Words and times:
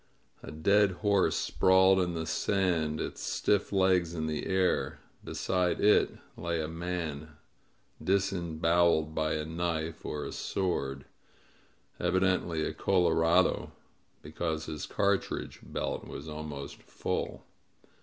A 0.41 0.49
dead 0.51 0.93
horse 1.03 1.35
sprawled 1.35 1.99
in 1.99 2.15
the 2.15 2.25
sand, 2.25 2.99
its 2.99 3.21
stiff 3.21 3.71
legs 3.71 4.15
in 4.15 4.25
the 4.25 4.47
air; 4.47 4.99
beside 5.23 5.79
it 5.79 6.13
lay 6.35 6.59
a 6.59 6.67
man, 6.67 7.09
90 7.09 7.17
MEESTER'S 7.19 7.29
FLIGHT 7.99 8.05
disemboweled 8.05 9.13
by 9.13 9.33
a 9.33 9.45
knife 9.45 10.03
or 10.03 10.25
a 10.25 10.31
sword— 10.31 11.05
evidently 12.09 12.65
a 12.65 12.73
colo^ 12.73 13.13
radoy 13.13 13.69
because 14.23 14.65
his 14.65 14.87
cartridge 14.87 15.59
belt 15.61 16.07
was 16.07 16.27
almost 16.27 16.81
full. 16.81 17.45